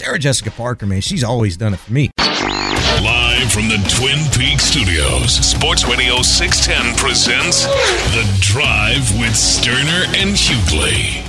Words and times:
Sarah 0.00 0.18
Jessica 0.18 0.50
Parker, 0.50 0.86
man, 0.86 1.02
she's 1.02 1.22
always 1.22 1.58
done 1.58 1.74
it 1.74 1.76
for 1.76 1.92
me. 1.92 2.10
Live 2.16 3.52
from 3.52 3.68
the 3.68 3.76
Twin 3.98 4.16
Peaks 4.32 4.62
studios, 4.62 5.30
Sports 5.30 5.86
Radio 5.86 6.22
610 6.22 6.96
presents 6.96 7.66
The 7.66 8.26
Drive 8.40 9.12
with 9.18 9.32
Stoerner 9.32 10.06
and 10.16 10.30
Hughley. 10.30 11.20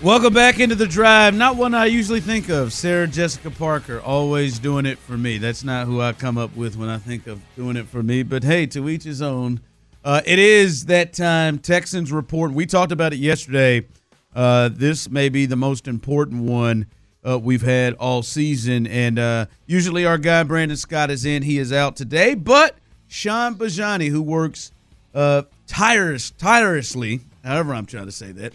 Welcome 0.00 0.32
back 0.32 0.60
into 0.60 0.76
the 0.76 0.86
drive. 0.86 1.34
Not 1.34 1.56
one 1.56 1.74
I 1.74 1.86
usually 1.86 2.20
think 2.20 2.48
of. 2.50 2.72
Sarah 2.72 3.08
Jessica 3.08 3.50
Parker, 3.50 4.00
always 4.00 4.60
doing 4.60 4.86
it 4.86 4.98
for 5.00 5.18
me. 5.18 5.38
That's 5.38 5.64
not 5.64 5.88
who 5.88 6.00
I 6.00 6.12
come 6.12 6.38
up 6.38 6.54
with 6.54 6.76
when 6.76 6.88
I 6.88 6.98
think 6.98 7.26
of 7.26 7.42
doing 7.56 7.76
it 7.76 7.88
for 7.88 8.04
me. 8.04 8.22
But 8.22 8.44
hey, 8.44 8.66
to 8.66 8.88
each 8.88 9.02
his 9.02 9.20
own. 9.20 9.58
Uh, 10.04 10.20
it 10.24 10.38
is 10.38 10.86
that 10.86 11.14
time. 11.14 11.58
Texans 11.58 12.12
report. 12.12 12.52
We 12.52 12.64
talked 12.64 12.92
about 12.92 13.12
it 13.12 13.18
yesterday. 13.18 13.88
Uh, 14.36 14.70
this 14.72 15.10
may 15.10 15.28
be 15.28 15.46
the 15.46 15.56
most 15.56 15.88
important 15.88 16.44
one 16.44 16.86
uh, 17.26 17.38
we've 17.38 17.62
had 17.62 17.94
all 17.94 18.22
season. 18.22 18.86
And 18.86 19.18
uh, 19.18 19.46
usually 19.66 20.06
our 20.06 20.18
guy 20.18 20.42
Brandon 20.42 20.76
Scott 20.76 21.10
is 21.10 21.24
in. 21.24 21.42
He 21.42 21.58
is 21.58 21.72
out 21.72 21.96
today. 21.96 22.34
But 22.34 22.76
Shaun 23.08 23.54
Bijani, 23.54 24.08
who 24.08 24.22
works 24.22 24.72
uh, 25.14 25.42
tireless, 25.66 26.30
tirelessly, 26.30 27.20
however 27.44 27.74
I'm 27.74 27.86
trying 27.86 28.06
to 28.06 28.12
say 28.12 28.32
that, 28.32 28.52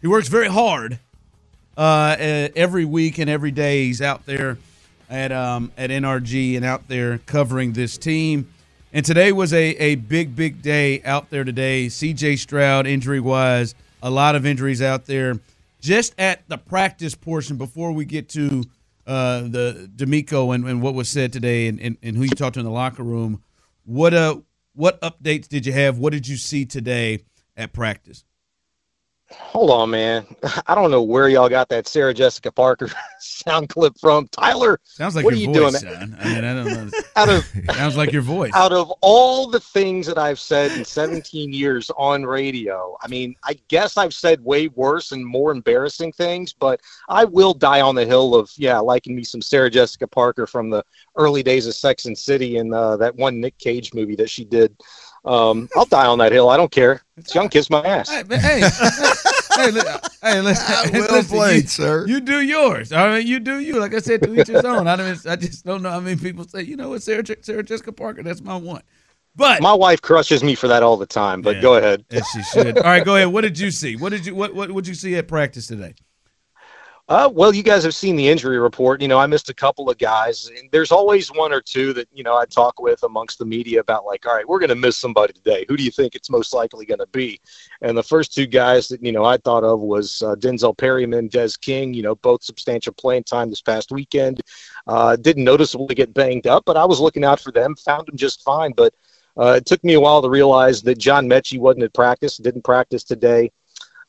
he 0.00 0.06
works 0.08 0.28
very 0.28 0.48
hard 0.48 0.98
uh, 1.76 2.16
every 2.18 2.84
week 2.84 3.18
and 3.18 3.30
every 3.30 3.50
day. 3.50 3.86
He's 3.86 4.02
out 4.02 4.26
there 4.26 4.58
at 5.08 5.30
um, 5.30 5.70
at 5.76 5.90
NRG 5.90 6.56
and 6.56 6.64
out 6.64 6.88
there 6.88 7.18
covering 7.18 7.72
this 7.72 7.98
team. 7.98 8.52
And 8.94 9.06
today 9.06 9.32
was 9.32 9.54
a, 9.54 9.64
a 9.76 9.94
big, 9.94 10.36
big 10.36 10.60
day 10.60 11.02
out 11.02 11.30
there 11.30 11.44
today. 11.44 11.86
CJ 11.86 12.38
Stroud, 12.38 12.86
injury 12.86 13.20
wise, 13.20 13.74
a 14.02 14.10
lot 14.10 14.34
of 14.34 14.44
injuries 14.44 14.82
out 14.82 15.06
there. 15.06 15.38
Just 15.82 16.14
at 16.16 16.48
the 16.48 16.56
practice 16.56 17.16
portion, 17.16 17.56
before 17.56 17.90
we 17.90 18.04
get 18.04 18.28
to 18.30 18.62
uh, 19.04 19.40
the 19.40 19.90
DeMeco 19.96 20.54
and, 20.54 20.64
and 20.64 20.80
what 20.80 20.94
was 20.94 21.08
said 21.08 21.32
today 21.32 21.66
and, 21.66 21.80
and, 21.80 21.96
and 22.04 22.16
who 22.16 22.22
you 22.22 22.30
talked 22.30 22.54
to 22.54 22.60
in 22.60 22.64
the 22.64 22.70
locker 22.70 23.02
room, 23.02 23.42
what 23.84 24.14
uh 24.14 24.36
what 24.74 25.00
updates 25.02 25.48
did 25.48 25.66
you 25.66 25.72
have? 25.72 25.98
What 25.98 26.12
did 26.12 26.28
you 26.28 26.36
see 26.36 26.64
today 26.64 27.24
at 27.56 27.72
practice? 27.72 28.24
Hold 29.34 29.70
on, 29.70 29.90
man. 29.90 30.26
I 30.66 30.74
don't 30.74 30.90
know 30.90 31.02
where 31.02 31.28
y'all 31.28 31.48
got 31.48 31.68
that 31.70 31.86
Sarah 31.88 32.14
Jessica 32.14 32.50
Parker 32.50 32.88
sound 33.20 33.68
clip 33.68 33.98
from. 33.98 34.28
Tyler, 34.28 34.80
sounds 34.84 35.14
like 35.16 35.24
what 35.24 35.36
your 35.36 35.50
are 35.50 35.54
you 35.54 35.70
voice, 35.70 35.80
doing? 35.82 35.94
son. 35.94 36.16
I 36.20 36.24
mean, 36.28 36.44
I 36.44 36.54
don't 36.54 36.66
know. 36.66 36.90
out 37.16 37.28
of 37.28 37.44
sounds 37.72 37.96
like 37.96 38.12
your 38.12 38.22
voice. 38.22 38.52
out 38.54 38.72
of 38.72 38.90
all 39.00 39.48
the 39.48 39.60
things 39.60 40.06
that 40.06 40.18
I've 40.18 40.38
said 40.38 40.72
in 40.72 40.84
17 40.84 41.52
years 41.52 41.90
on 41.96 42.24
radio, 42.24 42.96
I 43.02 43.08
mean, 43.08 43.34
I 43.44 43.58
guess 43.68 43.96
I've 43.96 44.14
said 44.14 44.42
way 44.44 44.68
worse 44.68 45.12
and 45.12 45.24
more 45.24 45.52
embarrassing 45.52 46.12
things, 46.12 46.52
but 46.52 46.80
I 47.08 47.24
will 47.24 47.54
die 47.54 47.80
on 47.80 47.94
the 47.94 48.06
hill 48.06 48.34
of 48.34 48.50
yeah, 48.56 48.78
liking 48.78 49.14
me 49.14 49.24
some 49.24 49.42
Sarah 49.42 49.70
Jessica 49.70 50.06
Parker 50.06 50.46
from 50.46 50.70
the 50.70 50.84
early 51.16 51.42
days 51.42 51.66
of 51.66 51.74
Sex 51.74 52.06
and 52.06 52.16
City 52.16 52.58
and 52.58 52.72
uh, 52.74 52.96
that 52.96 53.16
one 53.16 53.40
Nick 53.40 53.58
Cage 53.58 53.92
movie 53.94 54.16
that 54.16 54.30
she 54.30 54.44
did. 54.44 54.76
Um, 55.24 55.68
I'll 55.76 55.84
die 55.84 56.06
on 56.06 56.18
that 56.18 56.32
hill. 56.32 56.48
I 56.48 56.56
don't 56.56 56.70
care. 56.72 57.02
It's 57.16 57.34
young 57.34 57.48
kiss 57.48 57.70
my 57.70 57.80
ass. 57.82 58.08
Hey, 58.10 58.22
but 58.24 58.40
hey, 58.40 58.60
hey, 59.56 59.70
li- 59.70 59.80
hey, 60.22 60.40
li- 60.40 60.52
Well 60.92 61.12
listen, 61.12 61.36
played, 61.36 61.62
you, 61.62 61.68
sir. 61.68 62.06
You 62.08 62.20
do 62.20 62.40
yours. 62.40 62.90
I 62.92 63.18
mean, 63.18 63.26
you 63.26 63.38
do 63.38 63.60
you. 63.60 63.78
Like 63.78 63.94
I 63.94 63.98
said, 64.00 64.22
to 64.22 64.34
each 64.40 64.48
his 64.48 64.64
own. 64.64 64.88
I 64.88 64.96
don't. 64.96 65.26
I 65.26 65.36
just 65.36 65.64
don't 65.64 65.82
know. 65.82 65.90
I 65.90 66.00
mean, 66.00 66.18
people 66.18 66.44
say, 66.44 66.62
you 66.62 66.76
know 66.76 66.88
what, 66.90 67.02
Sarah, 67.02 67.22
Sarah 67.42 67.62
Jessica 67.62 67.92
Parker, 67.92 68.22
that's 68.24 68.42
my 68.42 68.56
one. 68.56 68.82
But 69.36 69.62
My 69.62 69.72
wife 69.72 70.02
crushes 70.02 70.42
me 70.44 70.54
for 70.54 70.68
that 70.68 70.82
all 70.82 70.96
the 70.96 71.06
time, 71.06 71.40
but 71.40 71.56
Yeah. 71.56 71.62
go 71.62 71.74
ahead. 71.76 72.04
as 72.10 72.26
she 72.34 72.42
should. 72.42 72.76
All 72.78 72.84
right, 72.84 73.04
go 73.04 73.16
ahead. 73.16 73.28
What 73.28 73.42
did 73.42 73.58
you 73.58 73.70
see? 73.70 73.96
What 73.96 74.10
did 74.10 74.26
you 74.26 74.34
what 74.34 74.54
what 74.54 74.70
would 74.72 74.86
you 74.86 74.94
see 74.94 75.14
at 75.16 75.28
practice 75.28 75.68
today? 75.68 75.94
Uh, 77.08 77.28
well, 77.30 77.52
you 77.52 77.64
guys 77.64 77.82
have 77.82 77.94
seen 77.94 78.14
the 78.14 78.28
injury 78.28 78.58
report. 78.58 79.02
You 79.02 79.08
know, 79.08 79.18
I 79.18 79.26
missed 79.26 79.50
a 79.50 79.54
couple 79.54 79.90
of 79.90 79.98
guys, 79.98 80.46
and 80.46 80.70
there's 80.70 80.92
always 80.92 81.28
one 81.28 81.52
or 81.52 81.60
two 81.60 81.92
that 81.94 82.08
you 82.12 82.22
know 82.22 82.36
I 82.36 82.46
talk 82.46 82.80
with 82.80 83.02
amongst 83.02 83.38
the 83.38 83.44
media 83.44 83.80
about 83.80 84.06
like, 84.06 84.24
all 84.24 84.34
right, 84.34 84.48
we're 84.48 84.60
going 84.60 84.68
to 84.68 84.76
miss 84.76 84.96
somebody 84.96 85.32
today. 85.32 85.66
Who 85.68 85.76
do 85.76 85.82
you 85.82 85.90
think 85.90 86.14
it's 86.14 86.30
most 86.30 86.54
likely 86.54 86.86
going 86.86 87.00
to 87.00 87.08
be? 87.08 87.40
And 87.82 87.98
the 87.98 88.04
first 88.04 88.32
two 88.32 88.46
guys 88.46 88.86
that 88.88 89.02
you 89.02 89.10
know 89.10 89.24
I 89.24 89.36
thought 89.36 89.64
of 89.64 89.80
was 89.80 90.22
uh, 90.22 90.36
Denzel 90.36 90.78
Perryman, 90.78 91.26
Des 91.26 91.50
King. 91.60 91.92
You 91.92 92.02
know, 92.02 92.14
both 92.14 92.44
substantial 92.44 92.94
playing 92.94 93.24
time 93.24 93.50
this 93.50 93.60
past 93.62 93.90
weekend. 93.90 94.40
Uh, 94.86 95.16
didn't 95.16 95.44
noticeably 95.44 95.96
get 95.96 96.14
banged 96.14 96.46
up, 96.46 96.62
but 96.64 96.76
I 96.76 96.84
was 96.84 97.00
looking 97.00 97.24
out 97.24 97.40
for 97.40 97.50
them. 97.50 97.74
Found 97.84 98.06
them 98.06 98.16
just 98.16 98.42
fine, 98.42 98.72
but. 98.76 98.94
Uh, 99.34 99.54
it 99.56 99.64
took 99.64 99.82
me 99.82 99.94
a 99.94 100.00
while 100.00 100.20
to 100.20 100.28
realize 100.28 100.82
that 100.82 100.98
John 100.98 101.26
Metchie 101.26 101.58
wasn't 101.58 101.84
at 101.84 101.94
practice, 101.94 102.36
didn't 102.36 102.64
practice 102.64 103.02
today. 103.02 103.50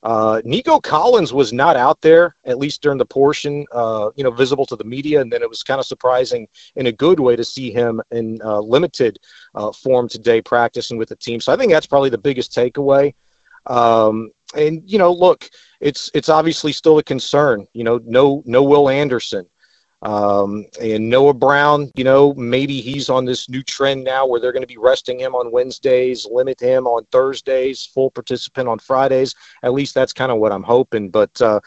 Uh, 0.03 0.41
Nico 0.43 0.79
Collins 0.81 1.31
was 1.33 1.53
not 1.53 1.77
out 1.77 2.01
there, 2.01 2.35
at 2.43 2.57
least 2.57 2.81
during 2.81 2.97
the 2.97 3.05
portion, 3.05 3.65
uh, 3.71 4.09
you 4.17 4.23
know, 4.23 4.31
visible 4.31 4.65
to 4.65 4.75
the 4.75 4.83
media. 4.83 5.21
And 5.21 5.31
then 5.31 5.41
it 5.41 5.49
was 5.49 5.63
kind 5.63 5.79
of 5.79 5.85
surprising 5.85 6.47
in 6.75 6.87
a 6.87 6.91
good 6.91 7.21
way 7.21 7.37
to 7.37 7.43
see 7.45 7.71
him 7.71 8.01
in 8.11 8.39
uh, 8.43 8.59
limited 8.59 9.17
uh, 9.55 9.71
form 9.71 10.09
today 10.09 10.41
practicing 10.41 10.97
with 10.97 11.07
the 11.07 11.15
team. 11.15 11.39
So 11.39 11.53
I 11.53 11.55
think 11.55 11.71
that's 11.71 11.87
probably 11.87 12.09
the 12.09 12.17
biggest 12.17 12.51
takeaway. 12.51 13.13
Um, 13.65 14.31
and, 14.55 14.83
you 14.85 14.97
know, 14.97 15.11
look, 15.11 15.49
it's, 15.79 16.11
it's 16.13 16.27
obviously 16.27 16.73
still 16.73 16.97
a 16.97 17.03
concern, 17.03 17.65
you 17.73 17.85
know, 17.85 17.99
no, 18.03 18.43
no 18.45 18.61
Will 18.61 18.89
Anderson. 18.89 19.47
Um, 20.03 20.65
and 20.81 21.09
Noah 21.09 21.33
Brown, 21.33 21.89
you 21.95 22.03
know, 22.03 22.33
maybe 22.33 22.81
he's 22.81 23.09
on 23.09 23.23
this 23.23 23.49
new 23.49 23.63
trend 23.63 24.03
now 24.03 24.27
where 24.27 24.39
they're 24.39 24.51
going 24.51 24.63
to 24.63 24.67
be 24.67 24.77
resting 24.77 25.17
him 25.17 25.33
on 25.33 25.51
Wednesdays, 25.51 26.27
limit 26.29 26.59
him 26.59 26.87
on 26.87 27.05
Thursdays, 27.11 27.85
full 27.85 28.11
participant 28.11 28.67
on 28.67 28.79
Fridays. 28.79 29.33
At 29.63 29.73
least 29.73 29.93
that's 29.93 30.11
kind 30.11 30.31
of 30.31 30.39
what 30.39 30.51
I'm 30.51 30.63
hoping. 30.63 31.09
But, 31.09 31.41
uh, 31.41 31.61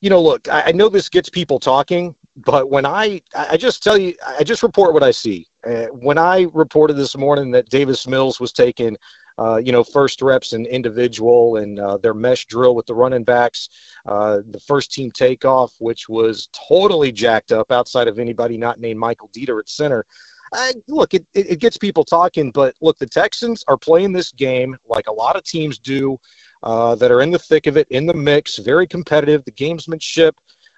you 0.00 0.08
know, 0.08 0.22
look, 0.22 0.48
I, 0.48 0.62
I 0.68 0.72
know 0.72 0.88
this 0.88 1.10
gets 1.10 1.28
people 1.28 1.58
talking, 1.58 2.16
but 2.36 2.70
when 2.70 2.86
I, 2.86 3.20
I 3.34 3.58
just 3.58 3.82
tell 3.82 3.98
you, 3.98 4.14
I 4.26 4.44
just 4.44 4.62
report 4.62 4.94
what 4.94 5.02
I 5.02 5.10
see. 5.10 5.46
Uh, 5.66 5.86
when 5.86 6.16
I 6.16 6.46
reported 6.54 6.94
this 6.94 7.16
morning 7.16 7.50
that 7.50 7.68
Davis 7.68 8.06
Mills 8.06 8.40
was 8.40 8.52
taking, 8.52 8.96
uh, 9.38 9.56
you 9.56 9.72
know, 9.72 9.84
first 9.84 10.20
reps 10.20 10.52
and 10.52 10.66
individual 10.66 11.56
and 11.56 11.78
uh, 11.78 11.96
their 11.96 12.14
mesh 12.14 12.46
drill 12.46 12.74
with 12.74 12.86
the 12.86 12.94
running 12.94 13.24
backs, 13.24 13.68
uh, 14.06 14.40
the 14.48 14.60
first 14.60 14.92
team 14.92 15.10
takeoff, 15.12 15.74
which 15.78 16.08
was 16.08 16.48
totally 16.52 17.12
jacked 17.12 17.52
up 17.52 17.70
outside 17.70 18.08
of 18.08 18.18
anybody 18.18 18.58
not 18.58 18.80
named 18.80 18.98
Michael 18.98 19.28
Deiter 19.28 19.60
at 19.60 19.68
center. 19.68 20.04
I, 20.52 20.72
look, 20.86 21.14
it, 21.14 21.26
it, 21.34 21.50
it 21.50 21.60
gets 21.60 21.76
people 21.76 22.04
talking, 22.04 22.50
but 22.50 22.74
look, 22.80 22.98
the 22.98 23.06
Texans 23.06 23.62
are 23.68 23.76
playing 23.76 24.12
this 24.12 24.32
game 24.32 24.76
like 24.86 25.06
a 25.06 25.12
lot 25.12 25.36
of 25.36 25.44
teams 25.44 25.78
do 25.78 26.18
uh, 26.62 26.94
that 26.96 27.10
are 27.10 27.20
in 27.20 27.30
the 27.30 27.38
thick 27.38 27.66
of 27.66 27.76
it, 27.76 27.86
in 27.88 28.06
the 28.06 28.14
mix, 28.14 28.56
very 28.56 28.86
competitive, 28.86 29.44
the 29.44 29.52
gamesmanship, 29.52 30.32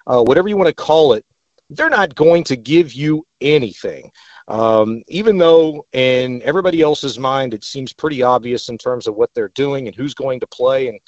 uh, 0.07 0.21
whatever 0.21 0.49
you 0.49 0.57
want 0.57 0.67
to 0.67 0.73
call 0.73 1.13
it. 1.13 1.25
They're 1.71 1.89
not 1.89 2.15
going 2.15 2.43
to 2.45 2.55
give 2.55 2.93
you 2.93 3.25
anything. 3.39 4.11
Um, 4.47 5.03
even 5.07 5.37
though 5.37 5.85
in 5.93 6.41
everybody 6.43 6.81
else's 6.81 7.17
mind 7.17 7.53
it 7.53 7.63
seems 7.63 7.93
pretty 7.93 8.21
obvious 8.21 8.69
in 8.69 8.77
terms 8.77 9.07
of 9.07 9.15
what 9.15 9.33
they're 9.33 9.49
doing 9.49 9.87
and 9.87 9.95
who's 9.95 10.13
going 10.13 10.39
to 10.41 10.47
play 10.47 10.87
and 10.87 10.99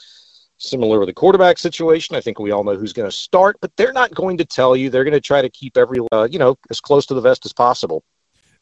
similar 0.58 1.00
with 1.00 1.10
the 1.10 1.14
quarterback 1.14 1.58
situation 1.58 2.16
i 2.16 2.22
think 2.22 2.40
we 2.40 2.52
all 2.52 2.64
know 2.64 2.76
who's 2.76 2.94
going 2.94 3.10
to 3.10 3.16
start 3.16 3.58
but 3.60 3.76
they're 3.76 3.92
not 3.92 4.14
going 4.16 4.38
to 4.38 4.46
tell 4.46 4.78
you 4.78 4.90
they're 4.90 5.04
going 5.04 5.12
to 5.12 5.20
try 5.20 5.42
to 5.42 5.50
keep 5.50 5.76
every 5.76 5.98
uh, 6.14 6.26
you 6.32 6.40
know 6.40 6.56
as 6.70 6.80
close 6.80 7.06
to 7.06 7.14
the 7.14 7.20
vest 7.20 7.46
as 7.46 7.52
possible 7.52 8.02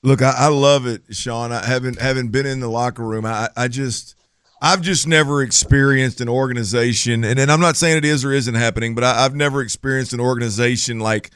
Look, 0.03 0.21
I, 0.21 0.33
I 0.35 0.47
love 0.47 0.87
it, 0.87 1.03
Shaun. 1.11 1.51
I 1.51 1.65
haven't 1.65 1.99
haven't 1.99 2.29
been 2.29 2.45
in 2.45 2.59
the 2.59 2.69
locker 2.69 3.03
room. 3.03 3.25
I, 3.25 3.49
I 3.55 3.67
just 3.67 4.15
I've 4.61 4.81
just 4.81 5.07
never 5.07 5.41
experienced 5.43 6.21
an 6.21 6.29
organization, 6.29 7.23
and, 7.23 7.39
and 7.39 7.51
I'm 7.51 7.59
not 7.59 7.77
saying 7.77 7.97
it 7.97 8.05
is 8.05 8.25
or 8.25 8.31
isn't 8.31 8.55
happening, 8.55 8.95
but 8.95 9.03
I, 9.03 9.25
I've 9.25 9.35
never 9.35 9.61
experienced 9.61 10.13
an 10.13 10.19
organization 10.19 10.99
like 10.99 11.31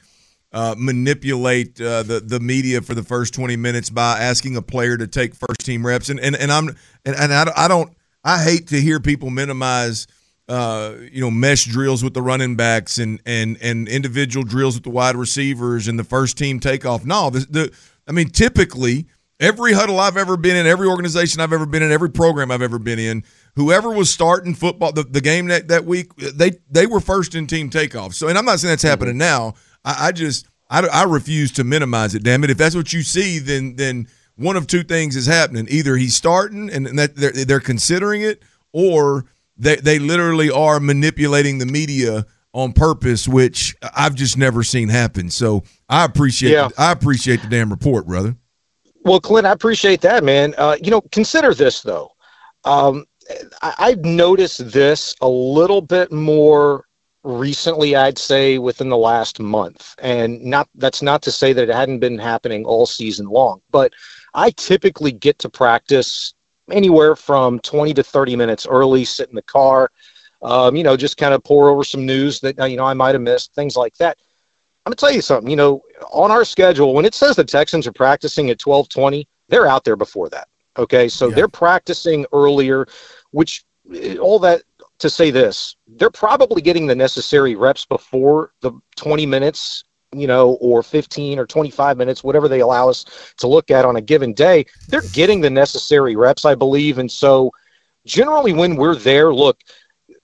uh, 0.55 0.73
manipulate 0.77 1.79
uh, 1.81 2.01
the 2.01 2.21
the 2.21 2.39
media 2.39 2.81
for 2.81 2.95
the 2.95 3.03
first 3.03 3.33
20 3.33 3.57
minutes 3.57 3.89
by 3.89 4.17
asking 4.19 4.55
a 4.55 4.61
player 4.61 4.95
to 4.95 5.05
take 5.05 5.35
first 5.35 5.59
team 5.59 5.85
reps. 5.85 6.07
And 6.07 6.17
and, 6.19 6.33
and 6.33 6.49
I'm 6.49 6.69
and, 7.05 7.15
and 7.15 7.33
I, 7.33 7.51
I 7.55 7.67
don't 7.67 7.93
I 8.23 8.41
hate 8.41 8.67
to 8.69 8.79
hear 8.79 9.01
people 9.01 9.29
minimize 9.29 10.07
uh, 10.47 10.93
you 11.11 11.19
know 11.19 11.29
mesh 11.29 11.65
drills 11.65 12.05
with 12.05 12.13
the 12.13 12.21
running 12.21 12.55
backs 12.55 12.99
and 12.99 13.21
and 13.25 13.57
and 13.61 13.89
individual 13.89 14.45
drills 14.45 14.75
with 14.75 14.85
the 14.85 14.89
wide 14.91 15.17
receivers 15.17 15.89
and 15.89 15.99
the 15.99 16.05
first 16.05 16.37
team 16.37 16.61
takeoff. 16.61 17.03
No, 17.03 17.29
the, 17.29 17.39
the 17.39 17.75
I 18.07 18.13
mean 18.13 18.29
typically 18.29 19.07
every 19.41 19.73
huddle 19.73 19.99
I've 19.99 20.15
ever 20.15 20.37
been 20.37 20.55
in, 20.55 20.65
every 20.65 20.87
organization 20.87 21.41
I've 21.41 21.51
ever 21.51 21.65
been 21.65 21.83
in, 21.83 21.91
every 21.91 22.09
program 22.09 22.49
I've 22.49 22.61
ever 22.61 22.79
been 22.79 22.99
in, 22.99 23.25
whoever 23.55 23.89
was 23.89 24.09
starting 24.09 24.55
football 24.55 24.93
the, 24.93 25.03
the 25.03 25.19
game 25.19 25.47
that, 25.47 25.67
that 25.67 25.83
week, 25.83 26.15
they 26.15 26.53
they 26.71 26.85
were 26.85 27.01
first 27.01 27.35
in 27.35 27.45
team 27.45 27.69
takeoff. 27.69 28.13
So 28.13 28.29
and 28.29 28.37
I'm 28.37 28.45
not 28.45 28.61
saying 28.61 28.71
that's 28.71 28.83
happening 28.83 29.17
now. 29.17 29.55
I, 29.85 30.07
I 30.07 30.11
just 30.11 30.47
I, 30.69 30.85
I 30.87 31.03
refuse 31.03 31.51
to 31.53 31.63
minimize 31.63 32.15
it. 32.15 32.23
Damn 32.23 32.43
it! 32.43 32.49
If 32.49 32.57
that's 32.57 32.75
what 32.75 32.91
you 32.91 33.03
see, 33.03 33.39
then 33.39 33.75
then 33.75 34.07
one 34.35 34.57
of 34.57 34.67
two 34.67 34.83
things 34.83 35.15
is 35.15 35.27
happening: 35.27 35.67
either 35.69 35.95
he's 35.95 36.15
starting 36.15 36.69
and 36.69 36.87
that 36.99 37.15
they're, 37.15 37.31
they're 37.31 37.59
considering 37.59 38.21
it, 38.21 38.41
or 38.73 39.25
they 39.57 39.77
they 39.77 39.99
literally 39.99 40.51
are 40.51 40.79
manipulating 40.79 41.59
the 41.59 41.65
media 41.65 42.25
on 42.51 42.73
purpose, 42.73 43.27
which 43.27 43.75
I've 43.95 44.15
just 44.15 44.37
never 44.37 44.63
seen 44.63 44.89
happen. 44.89 45.29
So 45.29 45.63
I 45.89 46.05
appreciate 46.05 46.51
Yeah. 46.51 46.69
I 46.77 46.91
appreciate 46.91 47.41
the 47.41 47.47
damn 47.47 47.69
report, 47.69 48.07
brother. 48.07 48.35
Well, 49.03 49.19
Clint, 49.19 49.45
I 49.45 49.51
appreciate 49.51 50.01
that, 50.01 50.23
man. 50.23 50.55
Uh, 50.57 50.77
you 50.81 50.89
know, 50.89 51.01
consider 51.11 51.53
this 51.53 51.81
though. 51.81 52.11
Um, 52.63 53.05
I, 53.61 53.73
I've 53.77 54.05
noticed 54.05 54.71
this 54.71 55.13
a 55.21 55.27
little 55.27 55.81
bit 55.81 56.11
more 56.11 56.85
recently, 57.25 57.95
I'd 57.95 58.17
say 58.17 58.57
within 58.59 58.89
the 58.89 58.97
last 58.97 59.39
month. 59.39 59.95
And 59.99 60.41
not 60.43 60.69
that's 60.75 61.01
not 61.01 61.21
to 61.23 61.31
say 61.31 61.51
that 61.53 61.69
it 61.69 61.73
hadn't 61.73 61.99
been 61.99 62.17
happening 62.17 62.65
all 62.65 62.85
season 62.85 63.27
long, 63.27 63.61
but 63.71 63.93
I 64.33 64.51
typically 64.51 65.11
get 65.11 65.39
to 65.39 65.49
practice 65.49 66.33
anywhere 66.71 67.15
from 67.15 67.59
20 67.59 67.93
to 67.95 68.03
30 68.03 68.35
minutes 68.35 68.67
early, 68.67 69.05
sit 69.05 69.29
in 69.29 69.35
the 69.35 69.41
car, 69.41 69.89
um, 70.41 70.75
you 70.75 70.83
know, 70.83 70.95
just 70.95 71.17
kind 71.17 71.33
of 71.33 71.43
pour 71.43 71.69
over 71.69 71.83
some 71.83 72.05
news 72.05 72.39
that, 72.41 72.57
you 72.69 72.77
know, 72.77 72.85
I 72.85 72.93
might 72.93 73.15
have 73.15 73.21
missed, 73.21 73.53
things 73.53 73.75
like 73.75 73.95
that. 73.97 74.17
I'm 74.85 74.91
going 74.91 74.97
to 74.97 74.99
tell 74.99 75.11
you 75.11 75.21
something, 75.21 75.49
you 75.49 75.55
know, 75.55 75.81
on 76.11 76.29
our 76.29 76.45
schedule, 76.45 76.93
when 76.93 77.05
it 77.05 77.15
says 77.15 77.35
the 77.35 77.43
Texans 77.43 77.87
are 77.87 77.91
practicing 77.91 78.49
at 78.49 78.61
1220, 78.61 79.27
they're 79.49 79.67
out 79.67 79.83
there 79.83 79.95
before 79.95 80.29
that. 80.29 80.47
Okay. 80.77 81.07
So 81.07 81.29
yeah. 81.29 81.35
they're 81.35 81.47
practicing 81.47 82.25
earlier, 82.31 82.85
which 83.31 83.65
all 84.19 84.39
that 84.39 84.63
to 85.05 85.09
say 85.09 85.29
this, 85.29 85.75
they're 85.87 86.09
probably 86.09 86.61
getting 86.61 86.87
the 86.87 86.95
necessary 86.95 87.55
reps 87.55 87.85
before 87.85 88.51
the 88.61 88.71
20 88.95 89.25
minutes, 89.27 89.83
you 90.13 90.25
know, 90.25 90.53
or 90.53 90.81
15 90.81 91.37
or 91.37 91.45
25 91.45 91.97
minutes, 91.97 92.23
whatever 92.23 92.47
they 92.47 92.61
allow 92.61 92.89
us 92.89 93.05
to 93.37 93.47
look 93.47 93.69
at 93.69 93.85
on 93.85 93.97
a 93.97 94.01
given 94.01 94.33
day. 94.33 94.65
They're 94.87 95.03
getting 95.13 95.41
the 95.41 95.49
necessary 95.49 96.15
reps, 96.15 96.43
I 96.43 96.55
believe. 96.55 96.97
And 96.97 97.11
so, 97.11 97.51
generally, 98.07 98.51
when 98.51 98.75
we're 98.75 98.95
there, 98.95 99.33
look, 99.33 99.59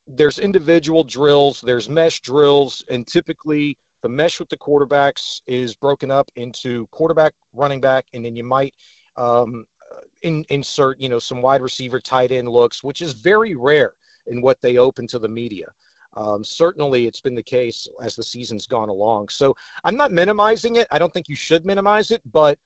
there's 0.07 0.39
individual 0.39 1.03
drills, 1.03 1.61
there's 1.61 1.87
mesh 1.87 2.19
drills, 2.21 2.83
and 2.89 3.07
typically 3.07 3.77
the 4.01 4.09
mesh 4.09 4.39
with 4.39 4.49
the 4.49 4.57
quarterbacks 4.57 5.41
is 5.45 5.75
broken 5.75 6.09
up 6.09 6.31
into 6.35 6.87
quarterback, 6.87 7.35
running 7.53 7.81
back, 7.81 8.07
and 8.13 8.25
then 8.25 8.35
you 8.35 8.43
might 8.43 8.75
um, 9.15 9.67
in, 10.23 10.43
insert, 10.49 10.99
you 10.99 11.07
know, 11.07 11.19
some 11.19 11.43
wide 11.43 11.61
receiver 11.61 12.01
tight 12.01 12.31
end 12.31 12.49
looks, 12.49 12.83
which 12.83 13.01
is 13.03 13.13
very 13.13 13.53
rare 13.53 13.95
in 14.27 14.41
what 14.41 14.61
they 14.61 14.77
open 14.77 15.07
to 15.07 15.19
the 15.19 15.29
media. 15.29 15.73
Um, 16.13 16.43
certainly, 16.43 17.07
it's 17.07 17.21
been 17.21 17.35
the 17.35 17.43
case 17.43 17.87
as 18.01 18.15
the 18.15 18.23
season's 18.23 18.67
gone 18.67 18.89
along. 18.89 19.29
So 19.29 19.55
I'm 19.83 19.95
not 19.95 20.11
minimizing 20.11 20.75
it. 20.75 20.87
I 20.91 20.99
don't 20.99 21.13
think 21.13 21.29
you 21.29 21.35
should 21.35 21.65
minimize 21.65 22.11
it, 22.11 22.21
but 22.25 22.59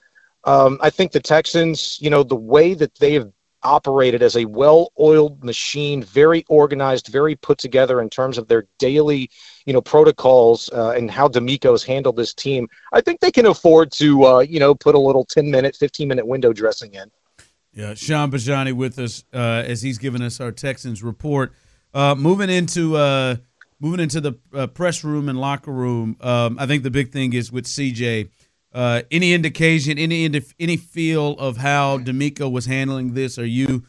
um, 0.46 0.80
I 0.82 0.90
think 0.90 1.12
the 1.12 1.20
Texans, 1.20 2.00
you 2.02 2.10
know, 2.10 2.24
the 2.24 2.36
way 2.36 2.74
that 2.74 2.96
they 2.96 3.14
have 3.14 3.32
operated 3.64 4.22
as 4.22 4.38
a 4.38 4.46
well-oiled 4.46 5.44
machine, 5.44 6.04
very 6.04 6.46
organized, 6.48 7.08
very 7.08 7.36
put 7.36 7.58
together 7.58 8.02
in 8.02 8.10
terms 8.10 8.38
of 8.38 8.48
their 8.48 8.68
daily, 8.78 9.30
you 9.66 9.74
know, 9.74 9.82
protocols 9.82 10.70
uh, 10.72 10.92
and 10.92 11.10
how 11.10 11.28
DeMeco's 11.28 11.84
handled 11.84 12.16
this 12.16 12.34
team. 12.34 12.68
I 12.94 13.02
think 13.02 13.20
they 13.20 13.32
can 13.32 13.48
afford 13.48 13.92
to, 13.94 14.26
uh, 14.26 14.40
you 14.40 14.60
know, 14.60 14.76
put 14.76 14.96
a 14.96 15.00
little 15.00 15.26
10-minute, 15.26 15.78
15-minute 15.82 16.26
window 16.26 16.54
dressing 16.54 16.94
in. 16.94 17.12
Yeah, 17.76 17.94
Shaun 17.94 18.32
Bijani 18.32 18.72
with 18.72 18.98
us 19.00 19.26
uh, 19.34 19.64
as 19.68 19.82
he's 19.82 19.98
giving 19.98 20.22
us 20.22 20.40
our 20.40 20.54
Texans 20.54 21.04
report. 21.04 21.54
Uh, 21.94 22.16
moving 22.16 22.50
into 22.50 22.96
uh, 22.96 23.36
moving 23.82 24.00
into 24.00 24.22
the 24.22 24.34
uh, 24.54 24.68
press 24.68 25.04
room 25.04 25.28
and 25.28 25.40
locker 25.40 25.72
room, 25.72 26.16
um, 26.22 26.58
I 26.58 26.68
think 26.68 26.84
the 26.84 26.90
big 26.90 27.12
thing 27.12 27.34
is 27.34 27.52
with 27.52 27.66
CJ. 27.66 28.30
Uh, 28.74 29.02
any 29.12 29.34
indication, 29.34 29.98
any 29.98 30.42
any 30.58 30.78
feel 30.78 31.34
of 31.34 31.58
how 31.58 31.98
DeMeco 31.98 32.50
was 32.50 32.66
handling 32.66 33.14
this? 33.14 33.38
Are 33.38 33.46
you 33.46 33.84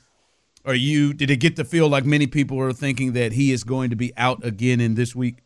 are 0.65 0.75
you 0.75 1.13
did 1.15 1.31
it 1.31 1.37
get 1.37 1.55
the 1.55 1.65
feel 1.65 1.89
like 1.89 2.05
many 2.05 2.27
people 2.27 2.61
are 2.61 2.73
thinking 2.73 3.13
that 3.13 3.33
he 3.33 3.53
is 3.53 3.63
going 3.63 3.91
to 3.91 3.97
be 3.97 4.13
out 4.17 4.45
again 4.45 4.81
in 4.81 4.97
this 4.97 5.15
week? 5.15 5.46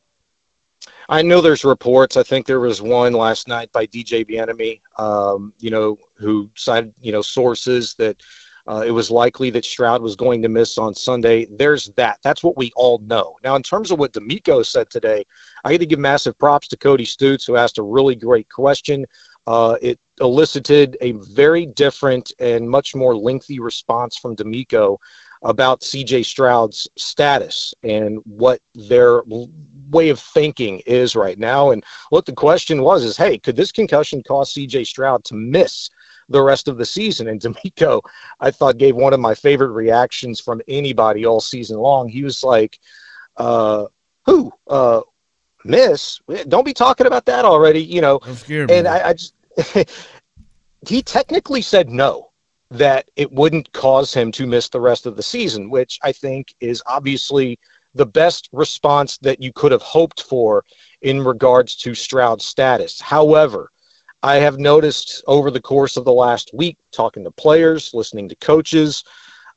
I 1.08 1.22
know 1.22 1.40
there's 1.40 1.64
reports. 1.64 2.16
I 2.16 2.22
think 2.22 2.46
there 2.46 2.60
was 2.60 2.80
one 2.80 3.12
last 3.12 3.48
night 3.48 3.70
by 3.72 3.86
DJ 3.86 4.24
Bieniemy, 4.24 4.80
um, 4.98 5.52
you 5.58 5.70
know, 5.70 5.98
who 6.16 6.50
cited, 6.56 6.94
you 7.00 7.12
know, 7.12 7.22
sources 7.22 7.94
that 7.94 8.22
uh, 8.66 8.84
it 8.86 8.90
was 8.90 9.10
likely 9.10 9.50
that 9.50 9.64
Stroud 9.64 10.02
was 10.02 10.14
going 10.14 10.42
to 10.42 10.48
miss 10.48 10.78
on 10.78 10.94
Sunday. 10.94 11.46
There's 11.46 11.86
that. 11.96 12.20
That's 12.22 12.44
what 12.44 12.56
we 12.56 12.70
all 12.76 12.98
know. 12.98 13.36
Now, 13.42 13.56
in 13.56 13.62
terms 13.62 13.90
of 13.90 13.98
what 13.98 14.12
DeMeco 14.12 14.64
said 14.64 14.90
today, 14.90 15.24
I 15.64 15.72
got 15.72 15.80
to 15.80 15.86
give 15.86 15.98
massive 15.98 16.38
props 16.38 16.68
to 16.68 16.76
Cody 16.76 17.04
Stoots, 17.04 17.44
who 17.44 17.56
asked 17.56 17.78
a 17.78 17.82
really 17.82 18.14
great 18.14 18.48
question. 18.48 19.06
Uh, 19.46 19.76
it 19.82 19.98
elicited 20.20 20.96
a 21.00 21.12
very 21.12 21.66
different 21.66 22.32
and 22.38 22.68
much 22.68 22.94
more 22.94 23.16
lengthy 23.16 23.58
response 23.58 24.16
from 24.16 24.36
DeMeco 24.36 24.98
about 25.42 25.80
CJ 25.80 26.24
Stroud's 26.24 26.86
status 26.96 27.74
and 27.82 28.18
what 28.24 28.60
their 28.74 29.22
way 29.90 30.08
of 30.08 30.20
thinking 30.20 30.80
is 30.80 31.16
right 31.16 31.38
now. 31.38 31.70
And 31.70 31.84
what 32.10 32.26
the 32.26 32.32
question 32.32 32.82
was 32.82 33.04
is, 33.04 33.16
hey, 33.16 33.38
could 33.38 33.56
this 33.56 33.72
concussion 33.72 34.22
cause 34.22 34.54
CJ 34.54 34.86
Stroud 34.86 35.24
to 35.24 35.34
miss 35.34 35.90
the 36.28 36.42
rest 36.42 36.68
of 36.68 36.78
the 36.78 36.86
season? 36.86 37.28
And 37.28 37.40
DeMeco, 37.42 38.00
I 38.40 38.50
thought, 38.50 38.78
gave 38.78 38.96
one 38.96 39.12
of 39.12 39.20
my 39.20 39.34
favorite 39.34 39.70
reactions 39.70 40.40
from 40.40 40.62
anybody 40.68 41.26
all 41.26 41.40
season 41.40 41.78
long. 41.78 42.08
He 42.08 42.24
was 42.24 42.42
like, 42.42 42.78
uh, 43.36 43.86
who? 44.26 44.52
Uh, 44.66 45.00
miss? 45.64 46.20
Don't 46.48 46.64
be 46.64 46.74
talking 46.74 47.06
about 47.06 47.26
that 47.26 47.44
already, 47.44 47.82
you 47.82 48.00
know. 48.00 48.20
and 48.70 48.86
I, 48.88 49.08
I 49.08 49.12
just, 49.14 49.34
he 50.88 51.02
technically 51.02 51.62
said 51.62 51.90
no 51.90 52.30
that 52.70 53.10
it 53.16 53.32
wouldn't 53.32 53.72
cause 53.72 54.14
him 54.14 54.30
to 54.32 54.46
miss 54.46 54.68
the 54.68 54.80
rest 54.80 55.06
of 55.06 55.16
the 55.16 55.22
season, 55.22 55.70
which 55.70 55.98
I 56.02 56.12
think 56.12 56.54
is 56.60 56.82
obviously 56.86 57.58
the 57.94 58.06
best 58.06 58.48
response 58.52 59.18
that 59.18 59.42
you 59.42 59.52
could 59.52 59.72
have 59.72 59.82
hoped 59.82 60.22
for 60.22 60.64
in 61.02 61.22
regards 61.22 61.76
to 61.76 61.94
Stroud's 61.94 62.44
status. 62.44 63.00
However, 63.00 63.70
I 64.22 64.36
have 64.36 64.58
noticed 64.58 65.24
over 65.26 65.50
the 65.50 65.62
course 65.62 65.96
of 65.96 66.04
the 66.04 66.12
last 66.12 66.50
week, 66.52 66.78
talking 66.92 67.24
to 67.24 67.30
players, 67.30 67.94
listening 67.94 68.28
to 68.28 68.36
coaches, 68.36 69.04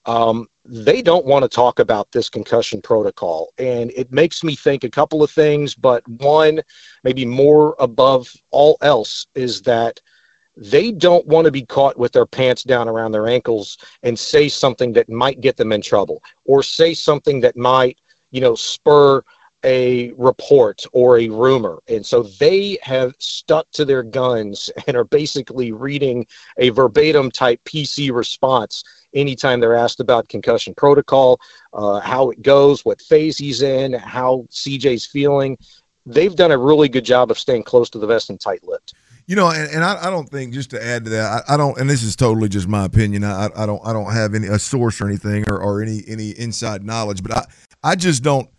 um, 0.05 0.47
they 0.65 1.01
don't 1.01 1.25
want 1.25 1.43
to 1.43 1.49
talk 1.49 1.79
about 1.79 2.11
this 2.11 2.29
concussion 2.29 2.81
protocol. 2.81 3.53
And 3.57 3.91
it 3.91 4.11
makes 4.11 4.43
me 4.43 4.55
think 4.55 4.83
a 4.83 4.89
couple 4.89 5.21
of 5.23 5.31
things, 5.31 5.75
but 5.75 6.07
one, 6.07 6.61
maybe 7.03 7.25
more 7.25 7.75
above 7.79 8.33
all 8.51 8.77
else, 8.81 9.27
is 9.35 9.61
that– 9.63 9.99
they 10.55 10.91
don't 10.91 11.25
want 11.25 11.45
to 11.45 11.51
be 11.51 11.65
caught 11.65 11.97
with 11.97 12.11
their 12.11 12.25
pants 12.25 12.63
down 12.63 12.87
around 12.87 13.11
their 13.11 13.27
ankles 13.27 13.77
and 14.03 14.17
say 14.17 14.47
something 14.47 14.93
that 14.93 15.09
might 15.09 15.41
get 15.41 15.57
them 15.57 15.71
in 15.71 15.81
trouble 15.81 16.23
or 16.45 16.61
say 16.61 16.93
something 16.93 17.41
that 17.41 17.57
might, 17.57 17.99
you 18.33 18.41
know, 18.41 18.55
spur 18.55 19.23
a 19.63 20.11
report 20.17 20.83
or 20.91 21.19
a 21.19 21.29
rumor. 21.29 21.79
And 21.87 22.05
so 22.05 22.23
they 22.23 22.77
have 22.81 23.15
stuck 23.19 23.71
to 23.71 23.85
their 23.85 24.03
guns 24.03 24.69
and 24.87 24.97
are 24.97 25.05
basically 25.05 25.71
reading 25.71 26.27
a 26.57 26.69
verbatim 26.69 27.31
type 27.31 27.63
PC 27.63 28.13
response 28.13 28.83
anytime 29.13 29.59
they're 29.59 29.75
asked 29.75 29.99
about 29.99 30.27
concussion 30.27 30.73
protocol, 30.75 31.39
uh, 31.73 31.99
how 32.01 32.29
it 32.31 32.41
goes, 32.41 32.83
what 32.83 33.01
phase 33.01 33.37
he's 33.37 33.61
in, 33.61 33.93
how 33.93 34.45
CJ's 34.49 35.05
feeling. 35.05 35.57
They've 36.05 36.35
done 36.35 36.51
a 36.51 36.57
really 36.57 36.89
good 36.89 37.05
job 37.05 37.31
of 37.31 37.39
staying 37.39 37.63
close 37.63 37.89
to 37.91 37.99
the 37.99 38.07
vest 38.07 38.29
and 38.29 38.39
tight 38.39 38.63
lipped. 38.63 38.93
You 39.25 39.37
know, 39.37 39.51
and, 39.51 39.71
and 39.71 39.85
I, 39.85 40.07
I, 40.07 40.09
don't 40.09 40.27
think 40.27 40.53
just 40.53 40.71
to 40.71 40.83
add 40.83 41.05
to 41.05 41.09
that, 41.11 41.45
I, 41.47 41.53
I, 41.53 41.57
don't, 41.57 41.77
and 41.77 41.89
this 41.89 42.03
is 42.03 42.17
totally 42.17 42.49
just 42.49 42.67
my 42.67 42.83
opinion. 42.83 43.23
I, 43.23 43.49
I 43.55 43.65
don't, 43.65 43.79
I 43.85 43.93
don't 43.93 44.11
have 44.11 44.33
any 44.33 44.47
a 44.47 44.59
source 44.59 44.99
or 44.99 45.07
anything 45.07 45.45
or, 45.47 45.61
or 45.61 45.81
any 45.81 46.03
any 46.09 46.31
inside 46.31 46.83
knowledge, 46.83 47.23
but 47.23 47.31
I, 47.31 47.45
I 47.83 47.95
just 47.95 48.23
don't 48.23 48.49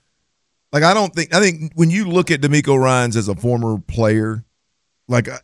like. 0.72 0.82
I 0.82 0.94
don't 0.94 1.14
think. 1.14 1.34
I 1.34 1.40
think 1.40 1.72
when 1.74 1.90
you 1.90 2.08
look 2.08 2.30
at 2.30 2.40
DeMeco 2.40 2.78
Ryans 2.78 3.16
as 3.16 3.28
a 3.28 3.34
former 3.34 3.78
player, 3.78 4.44
like 5.08 5.28
uh, 5.28 5.38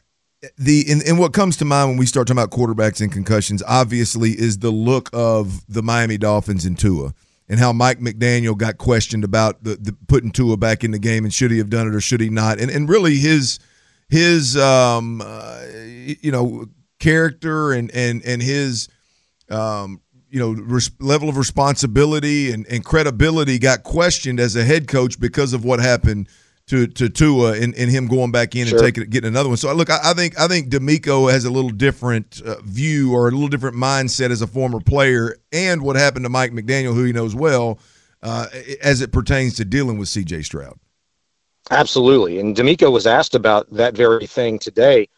the 0.59 0.85
and, 0.91 1.03
and 1.03 1.19
what 1.19 1.33
comes 1.33 1.57
to 1.59 1.65
mind 1.65 1.91
when 1.91 1.99
we 1.99 2.07
start 2.07 2.27
talking 2.27 2.43
about 2.43 2.51
quarterbacks 2.51 3.01
and 3.01 3.11
concussions, 3.11 3.63
obviously, 3.67 4.31
is 4.31 4.59
the 4.59 4.71
look 4.71 5.09
of 5.13 5.65
the 5.69 5.83
Miami 5.83 6.19
Dolphins 6.19 6.65
and 6.65 6.79
Tua 6.79 7.15
and 7.49 7.59
how 7.59 7.73
Mike 7.73 7.99
McDaniel 7.99 8.57
got 8.57 8.79
questioned 8.79 9.25
about 9.25 9.65
the, 9.65 9.75
the 9.75 9.97
putting 10.07 10.31
Tua 10.31 10.57
back 10.57 10.85
in 10.85 10.93
the 10.93 11.01
game 11.01 11.25
and 11.25 11.35
should 11.35 11.51
he 11.51 11.59
have 11.59 11.69
done 11.69 11.89
it 11.89 11.95
or 11.95 12.01
should 12.01 12.21
he 12.21 12.31
not, 12.31 12.61
and 12.61 12.71
and 12.71 12.89
really 12.89 13.17
his 13.17 13.59
his 14.09 14.57
um, 14.57 15.21
uh, 15.25 15.63
you 15.75 16.31
know 16.31 16.67
character 17.01 17.73
and 17.73 17.91
and 17.93 18.23
and 18.25 18.41
his 18.41 18.89
um, 19.51 20.01
you 20.31 20.39
know 20.39 20.53
res- 20.53 20.91
level 21.01 21.29
of 21.29 21.37
responsibility 21.37 22.53
and, 22.53 22.67
and 22.69 22.85
credibility 22.85 23.59
got 23.59 23.83
questioned 23.83 24.41
as 24.41 24.57
a 24.57 24.65
head 24.65 24.89
coach 24.89 25.19
because 25.21 25.53
of 25.53 25.65
what 25.65 25.81
happened 25.81 26.29
to 26.67 26.87
to 26.87 27.09
Tua 27.09 27.55
and, 27.55 27.75
and 27.75 27.91
him 27.91 28.07
going 28.07 28.31
back 28.31 28.55
in 28.55 28.69
sure. 28.69 28.79
and 28.79 28.85
taking 28.85 29.11
getting 29.11 29.29
another 29.29 29.49
one. 29.49 29.59
So 29.59 29.73
look, 29.75 29.91
I, 29.91 29.99
I 30.05 30.15
think 30.15 30.39
I 30.39 30.47
think 30.47 30.71
DeMeco 30.71 31.31
has 31.31 31.45
a 31.45 31.51
little 31.51 31.71
different 31.71 32.41
uh, 32.43 32.61
view 32.63 33.13
or 33.13 33.29
a 33.29 33.33
little 33.33 33.49
different 33.49 33.77
mindset 33.77 34.31
as 34.31 34.41
a 34.41 34.47
former 34.47 34.81
player, 34.81 35.37
and 35.53 35.83
what 35.83 35.97
happened 35.97 36.25
to 36.25 36.31
Mike 36.31 36.53
McDaniel, 36.53 36.95
who 36.95 37.05
he 37.05 37.13
knows 37.13 37.35
well, 37.35 37.81
uh, 38.23 38.47
as 38.83 39.01
it 39.01 39.13
pertains 39.13 39.57
to 39.57 39.65
dealing 39.65 39.99
with 39.99 40.09
C.J. 40.09 40.43
Stroud. 40.43 40.79
Absolutely. 41.71 42.39
And 42.39 42.57
DeMeco 42.57 42.91
was 42.91 43.07
asked 43.07 43.35
about 43.35 43.71
that 43.71 43.95
very 43.95 44.27
thing 44.27 44.59
today. 44.59 45.09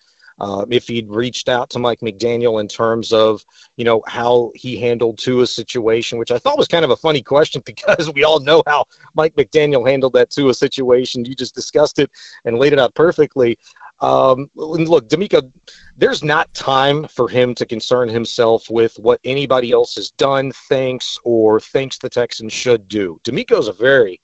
Uh, 0.42 0.66
if 0.70 0.88
he'd 0.88 1.08
reached 1.08 1.48
out 1.48 1.70
to 1.70 1.78
Mike 1.78 2.00
McDaniel 2.00 2.60
in 2.60 2.66
terms 2.66 3.12
of, 3.12 3.44
you 3.76 3.84
know, 3.84 4.02
how 4.08 4.50
he 4.56 4.76
handled 4.76 5.16
Tua's 5.18 5.54
situation, 5.54 6.18
which 6.18 6.32
I 6.32 6.38
thought 6.38 6.58
was 6.58 6.66
kind 6.66 6.84
of 6.84 6.90
a 6.90 6.96
funny 6.96 7.22
question 7.22 7.62
because 7.66 8.12
we 8.12 8.24
all 8.24 8.40
know 8.40 8.64
how 8.66 8.86
Mike 9.14 9.36
McDaniel 9.36 9.88
handled 9.88 10.14
that 10.14 10.30
Tua 10.30 10.52
situation. 10.52 11.24
You 11.24 11.36
just 11.36 11.54
discussed 11.54 12.00
it 12.00 12.10
and 12.44 12.58
laid 12.58 12.72
it 12.72 12.80
out 12.80 12.92
perfectly. 12.96 13.56
Um, 14.00 14.50
look, 14.56 15.08
DeMeco, 15.08 15.52
there's 15.96 16.24
not 16.24 16.52
time 16.54 17.06
for 17.06 17.28
him 17.28 17.54
to 17.54 17.64
concern 17.64 18.08
himself 18.08 18.68
with 18.68 18.98
what 18.98 19.20
anybody 19.22 19.70
else 19.70 19.94
has 19.94 20.10
done, 20.10 20.50
thinks, 20.68 21.20
or 21.22 21.60
thinks 21.60 21.98
the 21.98 22.10
Texans 22.10 22.52
should 22.52 22.88
do. 22.88 23.20
DeMeco's 23.22 23.68
a 23.68 23.72
very 23.72 24.20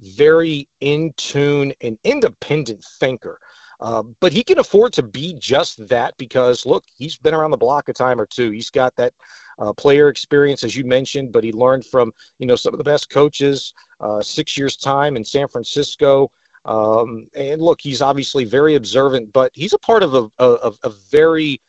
very 0.00 0.68
in 0.80 1.12
tune 1.14 1.72
and 1.80 1.98
independent 2.04 2.84
thinker. 3.00 3.40
Uh, 3.80 4.02
but 4.20 4.32
he 4.32 4.42
can 4.42 4.58
afford 4.58 4.92
to 4.94 5.02
be 5.02 5.34
just 5.38 5.88
that 5.88 6.16
because, 6.16 6.64
look, 6.64 6.84
he's 6.96 7.18
been 7.18 7.34
around 7.34 7.50
the 7.50 7.56
block 7.56 7.88
a 7.88 7.92
time 7.92 8.20
or 8.20 8.26
two. 8.26 8.50
He's 8.50 8.70
got 8.70 8.96
that 8.96 9.14
uh, 9.58 9.72
player 9.72 10.08
experience, 10.08 10.64
as 10.64 10.76
you 10.76 10.84
mentioned, 10.84 11.32
but 11.32 11.44
he 11.44 11.52
learned 11.52 11.84
from 11.84 12.12
you 12.38 12.46
know 12.46 12.56
some 12.56 12.74
of 12.74 12.78
the 12.78 12.84
best 12.84 13.10
coaches. 13.10 13.74
Uh, 14.00 14.22
six 14.22 14.56
years 14.56 14.76
time 14.76 15.16
in 15.16 15.24
San 15.24 15.48
Francisco, 15.48 16.30
um, 16.66 17.28
and 17.34 17.62
look, 17.62 17.80
he's 17.80 18.02
obviously 18.02 18.44
very 18.44 18.74
observant, 18.74 19.32
but 19.32 19.52
he's 19.54 19.72
a 19.72 19.78
part 19.78 20.02
of 20.02 20.14
a, 20.14 20.30
a, 20.38 20.72
a 20.82 20.90
very 20.90 21.60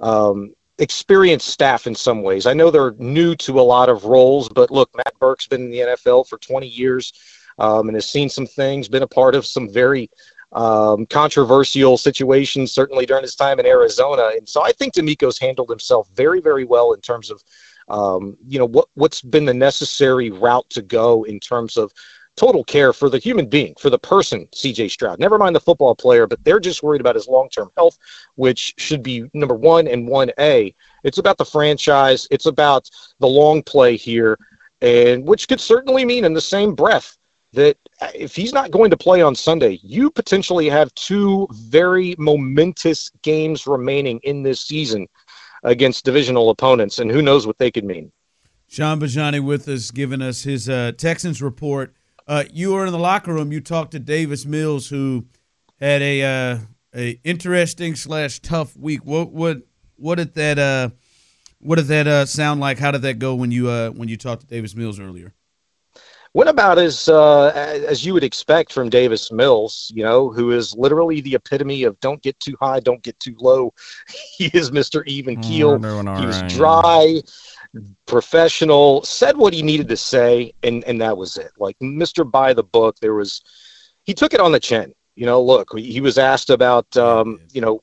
um, 0.00 0.54
experienced 0.78 1.48
staff 1.48 1.86
in 1.86 1.94
some 1.94 2.22
ways. 2.22 2.46
I 2.46 2.54
know 2.54 2.70
they're 2.70 2.94
new 2.98 3.34
to 3.36 3.60
a 3.60 3.62
lot 3.62 3.88
of 3.88 4.04
roles, 4.04 4.48
but 4.48 4.70
look, 4.70 4.90
Matt 4.96 5.12
Burke's 5.20 5.46
been 5.46 5.62
in 5.62 5.70
the 5.70 5.78
NFL 5.78 6.28
for 6.28 6.38
20 6.38 6.66
years 6.66 7.12
um, 7.58 7.88
and 7.88 7.96
has 7.96 8.10
seen 8.10 8.28
some 8.28 8.46
things, 8.46 8.88
been 8.88 9.02
a 9.02 9.08
part 9.08 9.34
of 9.34 9.46
some 9.46 9.70
very 9.70 10.10
um, 10.52 11.06
controversial 11.06 11.96
situations, 11.96 12.72
certainly 12.72 13.06
during 13.06 13.22
his 13.22 13.34
time 13.34 13.58
in 13.58 13.66
Arizona. 13.66 14.30
And 14.36 14.48
so 14.48 14.62
I 14.62 14.72
think 14.72 14.94
DeMeco's 14.94 15.38
handled 15.38 15.70
himself 15.70 16.08
very, 16.14 16.40
very 16.40 16.64
well 16.64 16.92
in 16.92 17.00
terms 17.00 17.30
of, 17.30 17.42
um, 17.88 18.36
you 18.46 18.58
know, 18.58 18.66
what, 18.66 18.88
what's 18.94 19.20
been 19.20 19.44
the 19.44 19.54
necessary 19.54 20.30
route 20.30 20.68
to 20.70 20.82
go 20.82 21.24
in 21.24 21.40
terms 21.40 21.76
of 21.76 21.92
total 22.36 22.62
care 22.62 22.92
for 22.92 23.08
the 23.08 23.18
human 23.18 23.48
being, 23.48 23.74
for 23.78 23.90
the 23.90 23.98
person, 23.98 24.46
CJ 24.54 24.90
Stroud. 24.90 25.18
Never 25.18 25.38
mind 25.38 25.56
the 25.56 25.60
football 25.60 25.94
player, 25.94 26.26
but 26.26 26.42
they're 26.44 26.60
just 26.60 26.82
worried 26.82 27.00
about 27.00 27.14
his 27.14 27.26
long 27.26 27.48
term 27.48 27.70
health, 27.76 27.98
which 28.34 28.74
should 28.76 29.02
be 29.02 29.28
number 29.32 29.54
one 29.54 29.88
and 29.88 30.08
1A. 30.08 30.74
It's 31.02 31.18
about 31.18 31.38
the 31.38 31.44
franchise, 31.44 32.28
it's 32.30 32.46
about 32.46 32.88
the 33.20 33.26
long 33.26 33.62
play 33.62 33.96
here, 33.96 34.38
and 34.82 35.26
which 35.26 35.48
could 35.48 35.60
certainly 35.60 36.04
mean 36.04 36.24
in 36.24 36.34
the 36.34 36.40
same 36.40 36.74
breath 36.74 37.16
that 37.56 37.76
if 38.14 38.36
he's 38.36 38.52
not 38.52 38.70
going 38.70 38.90
to 38.90 38.96
play 38.96 39.20
on 39.20 39.34
Sunday, 39.34 39.80
you 39.82 40.10
potentially 40.10 40.68
have 40.68 40.94
two 40.94 41.48
very 41.52 42.14
momentous 42.18 43.10
games 43.22 43.66
remaining 43.66 44.20
in 44.22 44.42
this 44.42 44.60
season 44.60 45.08
against 45.64 46.04
divisional 46.04 46.50
opponents, 46.50 46.98
and 46.98 47.10
who 47.10 47.22
knows 47.22 47.46
what 47.46 47.58
they 47.58 47.70
could 47.70 47.84
mean. 47.84 48.12
Shaun 48.68 49.00
Bijani 49.00 49.44
with 49.44 49.68
us, 49.68 49.90
giving 49.90 50.22
us 50.22 50.42
his 50.42 50.68
uh, 50.68 50.92
Texans 50.96 51.42
report. 51.42 51.94
Uh, 52.26 52.44
you 52.52 52.72
were 52.72 52.86
in 52.86 52.92
the 52.92 52.98
locker 52.98 53.32
room. 53.32 53.52
You 53.52 53.60
talked 53.60 53.92
to 53.92 53.98
Davis 53.98 54.44
Mills, 54.44 54.88
who 54.88 55.26
had 55.80 56.02
a 56.02 56.22
uh, 56.22 56.58
a 56.94 57.20
interesting 57.24 57.94
slash 57.94 58.40
tough 58.40 58.76
week. 58.76 59.04
What 59.04 59.32
what 59.32 59.62
what 59.96 60.16
did 60.16 60.34
that 60.34 60.58
uh, 60.58 60.90
what 61.60 61.76
did 61.76 61.86
that 61.86 62.06
uh, 62.06 62.26
sound 62.26 62.60
like? 62.60 62.78
How 62.78 62.90
did 62.90 63.02
that 63.02 63.18
go 63.18 63.34
when 63.34 63.50
you 63.50 63.68
uh, 63.68 63.90
when 63.90 64.08
you 64.08 64.16
talked 64.16 64.42
to 64.42 64.46
Davis 64.46 64.74
Mills 64.74 65.00
earlier? 65.00 65.32
Went 66.36 66.50
about 66.50 66.76
as 66.76 67.08
uh, 67.08 67.46
as 67.88 68.04
you 68.04 68.12
would 68.12 68.22
expect 68.22 68.70
from 68.70 68.90
Davis 68.90 69.32
Mills, 69.32 69.90
you 69.94 70.02
know, 70.02 70.28
who 70.28 70.50
is 70.50 70.76
literally 70.76 71.22
the 71.22 71.34
epitome 71.34 71.84
of 71.84 71.98
don't 72.00 72.20
get 72.20 72.38
too 72.40 72.54
high, 72.60 72.78
don't 72.78 73.02
get 73.02 73.18
too 73.18 73.34
low. 73.38 73.72
he 74.36 74.50
is 74.52 74.70
Mr. 74.70 75.02
Even 75.06 75.40
Keel. 75.40 75.78
Mm, 75.78 76.20
he 76.20 76.26
was 76.26 76.42
dry, 76.42 77.22
professional, 78.04 79.02
said 79.02 79.38
what 79.38 79.54
he 79.54 79.62
needed 79.62 79.88
to 79.88 79.96
say, 79.96 80.52
and 80.62 80.84
and 80.84 81.00
that 81.00 81.16
was 81.16 81.38
it. 81.38 81.52
Like 81.56 81.78
Mr. 81.78 82.30
By 82.30 82.52
the 82.52 82.64
book, 82.64 82.96
there 83.00 83.14
was 83.14 83.40
he 84.02 84.12
took 84.12 84.34
it 84.34 84.40
on 84.40 84.52
the 84.52 84.60
chin. 84.60 84.94
You 85.14 85.24
know, 85.24 85.42
look, 85.42 85.70
he 85.78 86.02
was 86.02 86.18
asked 86.18 86.50
about 86.50 86.94
um, 86.98 87.40
you 87.50 87.62
know 87.62 87.82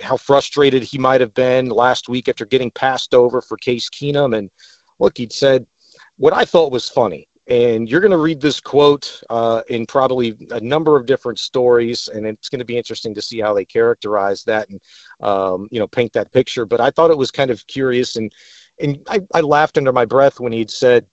how 0.00 0.16
frustrated 0.16 0.82
he 0.82 0.98
might 0.98 1.20
have 1.20 1.34
been 1.34 1.68
last 1.68 2.08
week 2.08 2.28
after 2.28 2.46
getting 2.46 2.72
passed 2.72 3.14
over 3.14 3.40
for 3.40 3.56
Case 3.58 3.88
Keenum, 3.88 4.36
and 4.36 4.50
look, 4.98 5.18
he'd 5.18 5.32
said 5.32 5.68
what 6.16 6.32
I 6.32 6.44
thought 6.44 6.72
was 6.72 6.88
funny 6.88 7.28
and 7.48 7.88
you're 7.88 8.00
going 8.00 8.12
to 8.12 8.18
read 8.18 8.40
this 8.40 8.60
quote 8.60 9.22
uh, 9.28 9.62
in 9.68 9.86
probably 9.86 10.36
a 10.50 10.60
number 10.60 10.96
of 10.96 11.06
different 11.06 11.38
stories 11.38 12.08
and 12.08 12.26
it's 12.26 12.48
going 12.48 12.60
to 12.60 12.64
be 12.64 12.76
interesting 12.76 13.14
to 13.14 13.22
see 13.22 13.40
how 13.40 13.52
they 13.52 13.64
characterize 13.64 14.44
that 14.44 14.68
and 14.68 14.80
um, 15.20 15.68
you 15.70 15.80
know 15.80 15.88
paint 15.88 16.12
that 16.12 16.32
picture. 16.32 16.64
But 16.64 16.80
i 16.80 16.90
thought 16.90 17.10
it 17.10 17.18
was 17.18 17.30
kind 17.30 17.50
of 17.50 17.66
curious 17.66 18.16
and 18.16 18.32
and 18.80 19.04
I, 19.08 19.20
I 19.34 19.40
laughed 19.40 19.76
under 19.76 19.92
my 19.92 20.04
breath 20.04 20.40
when 20.40 20.52
he'd 20.52 20.70
said 20.70 21.06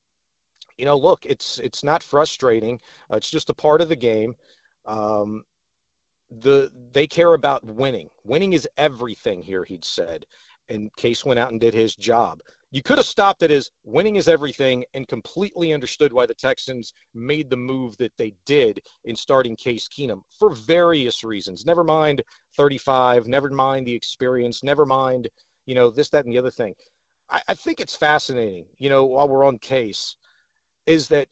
you 0.78 0.86
know 0.86 0.98
look 0.98 1.26
it's 1.26 1.60
it's 1.60 1.84
not 1.84 2.04
frustrating. 2.04 2.80
Uh, 3.12 3.18
it's 3.18 3.32
just 3.32 3.50
a 3.50 3.56
part 3.56 3.82
of 3.82 3.90
the 3.90 3.96
game. 3.96 4.36
Um, 4.86 5.46
the 6.30 6.72
they 6.92 7.08
care 7.08 7.34
about 7.34 7.64
winning. 7.66 8.12
Winning 8.24 8.54
is 8.54 8.70
everything 8.78 9.42
here 9.42 9.66
he'd 9.66 9.84
said 9.84 10.28
and 10.70 10.96
Case 10.96 11.26
went 11.26 11.40
out 11.40 11.52
and 11.52 11.60
did 11.60 11.74
his 11.74 11.96
job. 11.96 12.42
You 12.72 12.84
could 12.84 12.98
have 12.98 13.08
stopped 13.08 13.42
it 13.42 13.52
as 13.52 13.72
winning 13.84 14.16
is 14.16 14.28
everything 14.28 14.86
and 14.94 15.08
completely 15.08 15.74
understood 15.74 16.14
why 16.14 16.26
the 16.26 16.36
Texans 16.36 16.94
made 17.14 17.50
the 17.50 17.58
move 17.58 17.98
that 17.98 18.16
they 18.18 18.32
did 18.46 18.86
in 19.04 19.16
starting 19.16 19.56
Case 19.56 19.88
Keenum 19.88 20.22
for 20.38 20.52
various 20.52 21.24
reasons. 21.24 21.66
Never 21.66 21.84
mind 21.84 22.24
35, 22.56 23.28
never 23.28 23.50
mind 23.50 23.88
the 23.88 23.94
experience, 23.94 24.64
never 24.64 24.86
mind, 24.86 25.30
you 25.66 25.76
know, 25.76 25.90
this, 25.90 26.10
that, 26.12 26.26
and 26.26 26.34
the 26.34 26.38
other 26.38 26.52
thing. 26.52 26.76
I, 27.28 27.42
I 27.50 27.54
think 27.56 27.80
it's 27.80 27.96
fascinating, 27.96 28.70
you 28.78 28.90
know, 28.90 29.06
while 29.06 29.28
we're 29.28 29.46
on 29.46 29.60
Case, 29.60 30.18
is 30.86 31.08
that 31.10 31.30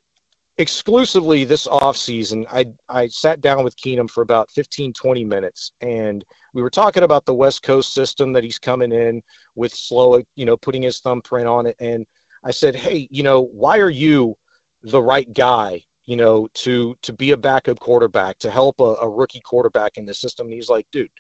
exclusively 0.58 1.44
this 1.44 1.68
offseason, 1.68 2.46
I, 2.50 2.74
I 2.90 3.08
sat 3.08 3.42
down 3.42 3.64
with 3.64 3.78
Keenum 3.78 4.10
for 4.10 4.22
about 4.22 4.52
15, 4.52 4.94
20 4.94 5.24
minutes, 5.24 5.72
and 5.82 6.26
we 6.54 6.62
were 6.62 6.70
talking 6.70 7.04
about 7.04 7.26
the 7.26 7.34
West 7.34 7.62
Coast 7.62 7.94
system 7.94 8.34
that 8.34 8.44
he's 8.44 8.60
coming 8.60 8.92
in 8.92 9.24
with 9.56 9.74
slow, 9.74 10.24
you 10.36 10.46
know, 10.46 10.58
putting 10.58 10.82
his 10.82 11.00
thumbprint 11.00 11.48
on 11.48 11.68
it. 11.68 11.76
And 11.80 12.08
I 12.44 12.52
said, 12.52 12.76
hey, 12.76 13.08
you 13.12 13.24
know, 13.24 13.42
why 13.42 13.80
are 13.80 13.90
you 13.90 14.38
the 14.82 15.02
right 15.02 15.32
guy, 15.32 15.86
you 16.06 16.16
know, 16.16 16.48
to 16.48 16.96
to 17.02 17.14
be 17.14 17.32
a 17.32 17.38
backup 17.38 17.80
quarterback, 17.80 18.40
to 18.40 18.50
help 18.50 18.80
a, 18.80 18.96
a 18.96 19.10
rookie 19.10 19.42
quarterback 19.42 19.98
in 19.98 20.06
the 20.06 20.14
system? 20.14 20.48
And 20.48 20.54
he's 20.54 20.70
like, 20.70 20.88
dude, 20.92 21.12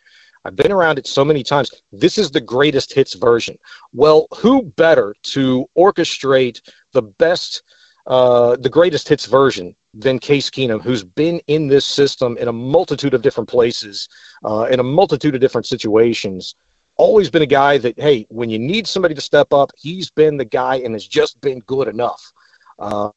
I've 0.45 0.55
been 0.55 0.71
around 0.71 0.97
it 0.97 1.05
so 1.05 1.23
many 1.23 1.43
times. 1.43 1.71
This 1.91 2.17
is 2.17 2.31
the 2.31 2.41
greatest 2.41 2.93
hits 2.93 3.13
version. 3.13 3.57
Well, 3.93 4.27
who 4.35 4.63
better 4.63 5.15
to 5.23 5.69
orchestrate 5.77 6.61
the 6.93 7.03
best– 7.03 7.61
uh, 8.07 8.55
the 8.55 8.69
greatest 8.69 9.07
hits 9.07 9.25
version 9.25 9.75
than 9.93 10.17
Case 10.17 10.49
Keenum, 10.49 10.81
who's 10.81 11.03
been 11.03 11.41
in 11.47 11.67
this 11.67 11.85
system 11.85 12.37
in 12.37 12.47
a 12.47 12.53
multitude 12.53 13.13
of 13.13 13.21
different 13.21 13.49
places, 13.49 14.07
uh, 14.45 14.67
in 14.71 14.79
a 14.79 14.83
multitude 14.83 15.35
of 15.35 15.41
different 15.41 15.65
situations. 15.65 16.55
Always 16.95 17.29
been 17.29 17.41
a 17.41 17.47
guy 17.47 17.77
that, 17.77 17.99
hey, 17.99 18.25
when 18.29 18.49
you 18.49 18.57
need 18.57 18.87
somebody 18.87 19.13
to 19.13 19.21
step 19.21 19.53
up, 19.53 19.71
he's 19.75 20.09
been 20.09 20.37
the 20.37 20.45
guy 20.45 20.77
and 20.77 20.93
has 20.93 21.05
just 21.05 21.39
been 21.41 21.59
good 21.59 21.87
enough. 21.87 22.31
Um, 22.79 23.11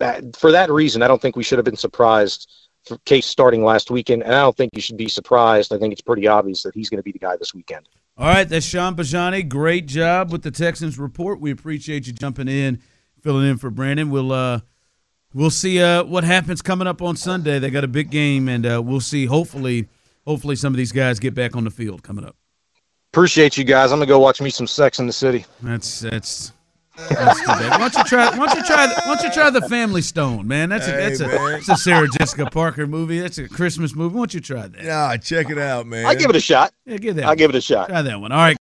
that, 0.00 0.36
for 0.36 0.50
that 0.50 0.70
reason, 0.70 1.02
I 1.02 1.08
don't 1.08 1.22
think 1.22 1.36
we 1.36 1.44
should 1.44 1.58
have 1.58 1.64
been 1.64 1.76
surprised 1.76 2.50
for 2.84 2.98
Case 3.04 3.26
starting 3.26 3.64
last 3.64 3.90
weekend, 3.90 4.22
and 4.22 4.34
I 4.34 4.40
don't 4.40 4.56
think 4.56 4.72
you 4.74 4.82
should 4.82 4.96
be 4.96 5.08
surprised. 5.08 5.72
I 5.72 5.78
think 5.78 5.92
it's 5.92 6.02
pretty 6.02 6.26
obvious 6.26 6.62
that 6.64 6.74
he's 6.74 6.90
going 6.90 6.98
to 6.98 7.04
be 7.04 7.12
the 7.12 7.20
guy 7.20 7.36
this 7.36 7.54
weekend. 7.54 7.88
All 8.18 8.26
right, 8.26 8.48
that's 8.48 8.66
Shaun 8.66 8.96
Bijani. 8.96 9.48
Great 9.48 9.86
job 9.86 10.32
with 10.32 10.42
the 10.42 10.50
Texans 10.50 10.98
report. 10.98 11.40
We 11.40 11.50
appreciate 11.50 12.06
you 12.06 12.12
jumping 12.12 12.48
in 12.48 12.82
filling 13.22 13.48
in 13.48 13.56
for 13.56 13.70
Brandon. 13.70 14.10
We'll 14.10 14.32
uh, 14.32 14.60
we'll 15.32 15.50
see 15.50 15.82
uh, 15.82 16.04
what 16.04 16.24
happens 16.24 16.60
coming 16.60 16.86
up 16.86 17.00
on 17.00 17.16
Sunday. 17.16 17.58
They 17.58 17.70
got 17.70 17.84
a 17.84 17.88
big 17.88 18.10
game, 18.10 18.48
and 18.48 18.66
uh, 18.66 18.82
we'll 18.84 19.00
see. 19.00 19.26
Hopefully, 19.26 19.88
hopefully 20.26 20.56
some 20.56 20.72
of 20.72 20.76
these 20.76 20.92
guys 20.92 21.18
get 21.18 21.34
back 21.34 21.56
on 21.56 21.64
the 21.64 21.70
field 21.70 22.02
coming 22.02 22.24
up. 22.24 22.36
Appreciate 23.12 23.56
you 23.56 23.64
guys. 23.64 23.92
I'm 23.92 23.98
gonna 23.98 24.06
go 24.06 24.18
watch 24.18 24.40
me 24.40 24.50
some 24.50 24.66
Sex 24.66 24.98
in 24.98 25.06
the 25.06 25.12
City. 25.12 25.44
That's 25.62 26.00
that's. 26.00 26.52
That's 27.08 27.40
too 27.40 27.46
bad. 27.46 27.70
Why 27.70 27.88
don't 27.88 27.96
you 27.96 28.04
try? 28.04 28.36
Why 28.36 28.46
don't 28.46 28.56
you 28.56 28.64
try? 28.64 28.86
Why 28.86 29.14
don't 29.14 29.22
you 29.22 29.30
try 29.30 29.48
the 29.48 29.62
Family 29.62 30.02
Stone, 30.02 30.46
man? 30.46 30.68
That's 30.68 30.86
a 30.86 30.90
Hey, 30.90 30.96
that's 31.08 31.20
a 31.20 31.26
that's 31.26 31.68
a 31.70 31.76
Sarah 31.76 32.06
Jessica 32.18 32.50
Parker 32.50 32.86
movie. 32.86 33.18
That's 33.18 33.38
a 33.38 33.48
Christmas 33.48 33.94
movie. 33.94 34.14
Why 34.14 34.20
don't 34.20 34.34
you 34.34 34.40
try 34.40 34.66
that? 34.68 34.84
Yeah, 34.84 35.16
check 35.16 35.48
it 35.48 35.56
out, 35.56 35.86
man. 35.86 36.04
I 36.04 36.14
give 36.14 36.28
it 36.28 36.36
a 36.36 36.40
shot. 36.40 36.72
Yeah, 36.84 36.98
give 36.98 37.16
that. 37.16 37.24
I 37.24 37.28
one. 37.28 37.36
give 37.38 37.48
it 37.48 37.56
a 37.56 37.62
shot. 37.62 37.88
Try 37.88 38.02
that 38.02 38.20
one. 38.20 38.30
All 38.30 38.38
right. 38.38 38.50